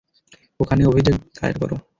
[0.59, 1.75] ওখানে অভিযোগ দায়ের করো।